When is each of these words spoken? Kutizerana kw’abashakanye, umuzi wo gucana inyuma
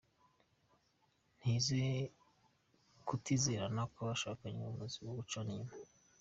Kutizerana 3.05 3.81
kw’abashakanye, 3.91 4.63
umuzi 4.65 4.97
wo 5.05 5.13
gucana 5.19 5.49
inyuma 5.57 5.73